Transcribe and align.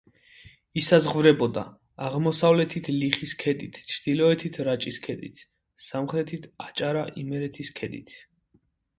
ისაზღვრებოდა: 0.81 1.63
აღმოსავლეთით 2.05 2.87
ლიხის 2.93 3.33
ქედით, 3.43 3.77
ჩრდილოეთით 3.91 4.57
რაჭის 4.69 4.97
ქედით, 5.03 5.43
სამხრეთით 5.89 6.47
აჭარა-იმერეთის 6.69 7.71
ქედით. 7.81 8.17